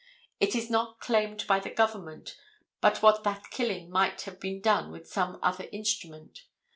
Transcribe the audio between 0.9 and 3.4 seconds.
claimed by the government but what